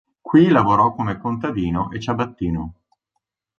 [0.23, 2.73] Qui lavorò come contadino e ciabattino.